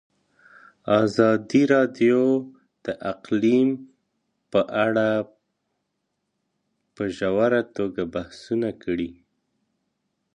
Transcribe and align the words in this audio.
ازادي 1.03 1.61
راډیو 1.73 2.21
د 2.85 2.87
اقلیم 3.11 3.69
په 4.51 4.61
اړه 4.85 5.09
په 6.95 7.03
ژوره 7.17 7.61
توګه 7.77 8.01
بحثونه 8.15 8.69
کړي. 8.83 9.09